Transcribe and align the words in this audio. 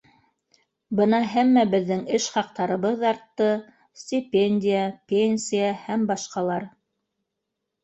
Бына 0.99 1.19
һәммәбеҙҙең 1.33 2.01
эш 2.19 2.25
хаҡтарыбыҙ 2.37 3.05
артты, 3.11 3.51
стипендия, 4.05 4.83
пенсия 5.15 5.71
Һәм 5.85 6.11
башҡалар 6.15 6.69